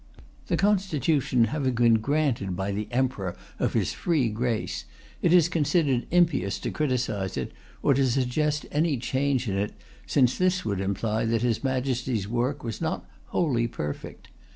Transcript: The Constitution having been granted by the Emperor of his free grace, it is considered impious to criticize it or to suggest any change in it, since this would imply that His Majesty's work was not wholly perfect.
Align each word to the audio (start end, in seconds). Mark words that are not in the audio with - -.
The 0.47 0.57
Constitution 0.57 1.43
having 1.43 1.75
been 1.75 1.93
granted 1.99 2.55
by 2.55 2.71
the 2.71 2.87
Emperor 2.89 3.35
of 3.59 3.73
his 3.73 3.93
free 3.93 4.29
grace, 4.29 4.85
it 5.21 5.31
is 5.31 5.47
considered 5.47 6.07
impious 6.09 6.57
to 6.61 6.71
criticize 6.71 7.37
it 7.37 7.51
or 7.83 7.93
to 7.93 8.09
suggest 8.09 8.65
any 8.71 8.97
change 8.97 9.47
in 9.47 9.59
it, 9.59 9.73
since 10.07 10.39
this 10.39 10.65
would 10.65 10.81
imply 10.81 11.25
that 11.25 11.43
His 11.43 11.63
Majesty's 11.63 12.27
work 12.27 12.63
was 12.63 12.81
not 12.81 13.07
wholly 13.25 13.67
perfect. 13.67 14.29